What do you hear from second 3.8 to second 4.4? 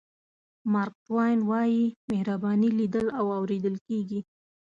کېږي.